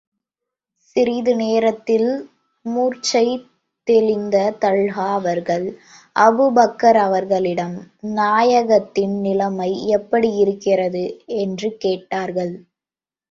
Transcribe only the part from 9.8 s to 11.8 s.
எப்படி இருக்கிறது? என்று